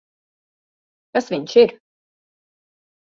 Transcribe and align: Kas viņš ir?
Kas 1.17 1.29
viņš 1.35 1.55
ir? 1.65 1.77